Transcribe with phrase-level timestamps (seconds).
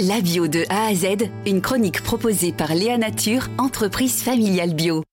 [0.00, 5.04] La bio de A à Z, une chronique proposée par Léa Nature, entreprise familiale bio.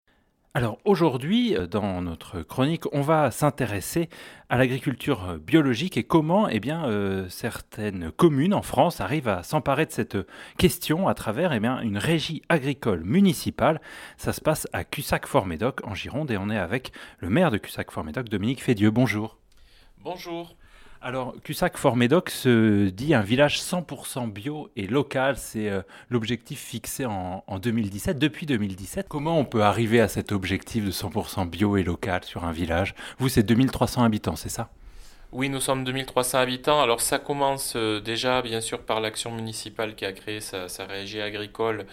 [0.55, 4.09] Alors aujourd'hui, euh, dans notre chronique, on va s'intéresser
[4.49, 9.85] à l'agriculture biologique et comment eh bien, euh, certaines communes en France arrivent à s'emparer
[9.85, 10.17] de cette
[10.57, 13.81] question à travers eh bien, une régie agricole municipale.
[14.17, 18.29] Ça se passe à Cussac-Fort-Médoc en Gironde et on est avec le maire de Cussac-Fort-Médoc,
[18.29, 18.89] Dominique Fédieux.
[18.89, 19.37] Bonjour.
[19.99, 20.55] Bonjour.
[21.03, 25.35] Alors, Cussac-Fort-Médoc se dit un village 100% bio et local.
[25.35, 28.19] C'est euh, l'objectif fixé en, 2017.
[28.19, 32.43] Depuis 2017, comment on peut arriver à cet objectif de 100% bio et local sur
[32.43, 32.93] un village?
[33.17, 34.69] Vous, c'est 2300 habitants, c'est ça?
[35.33, 36.81] Oui, nous sommes 2300 habitants.
[36.81, 41.21] Alors ça commence euh, déjà bien sûr par l'action municipale qui a créé sa, régie
[41.21, 41.85] agricole.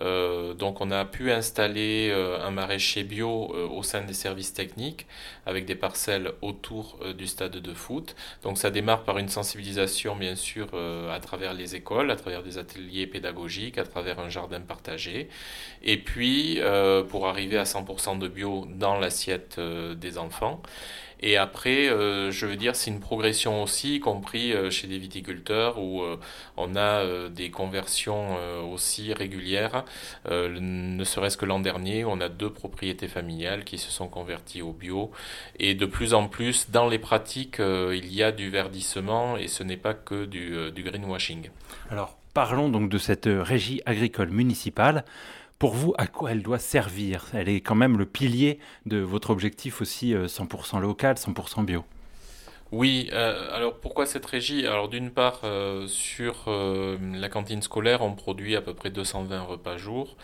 [0.00, 5.06] Euh, donc on a pu installer euh, un maraîcher bio au sein des services techniques
[5.44, 8.16] avec des parcelles autour du stade de foot.
[8.42, 10.68] Donc ça démarre par une sensibilisation bien sûr
[11.12, 15.28] à travers les écoles, à travers des ateliers pédagogiques, à travers un jardin partagé.
[15.82, 16.58] Et puis
[17.10, 20.62] pour arriver à 100% de bio dans l'assiette des enfants.
[21.20, 24.98] Et après, euh, je veux dire, c'est une progression aussi, y compris euh, chez des
[24.98, 26.16] viticulteurs où euh,
[26.56, 28.36] on a des conversions
[28.72, 29.84] aussi régulières.
[30.28, 34.72] ne serait-ce que l'an dernier, on a deux propriétés familiales qui se sont converties au
[34.72, 35.10] bio.
[35.58, 39.62] Et de plus en plus, dans les pratiques, il y a du verdissement et ce
[39.62, 41.50] n'est pas que du, du greenwashing.
[41.90, 45.04] Alors, parlons donc de cette régie agricole municipale.
[45.58, 47.26] Pour vous, à quoi elle doit servir?
[47.32, 51.84] Elle est quand même le pilier de votre objectif aussi 100% euh, local, 100% bio.
[52.70, 54.66] Oui, euh, alors pourquoi cette régie?
[54.66, 59.76] Alors d'une part, euh, sur la cantine scolaire, on produit à peu près 220 repas
[59.78, 60.16] jour.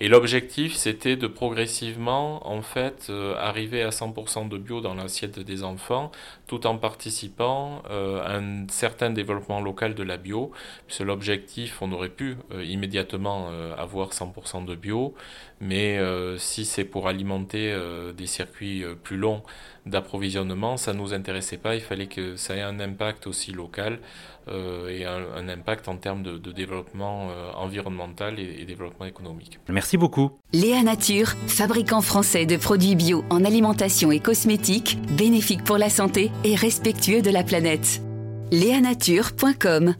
[0.00, 5.38] Et l'objectif, c'était de progressivement, en fait, euh, arriver à 100% de bio dans l'assiette
[5.38, 6.10] des enfants,
[6.48, 10.50] tout en participant euh, à un certain développement local de la bio.
[10.88, 15.14] C'est l'objectif, on aurait pu euh, immédiatement avoir 100% de bio,
[15.60, 15.98] mais
[16.38, 17.76] si c'est pour alimenter
[18.16, 19.42] des circuits plus longs
[19.86, 21.73] d'approvisionnement, ça ne nous intéressait pas.
[21.74, 23.98] Il fallait que ça ait un impact aussi local
[24.46, 29.58] et un, impact en termes de, développement environnemental et, et développement économique.
[29.70, 30.32] Merci beaucoup.
[30.52, 36.30] Léa Nature, fabricant français de produits bio en alimentation et cosmétiques, bénéfique pour la santé
[36.44, 38.02] et respectueux de la planète.
[38.50, 39.94] Léanature.com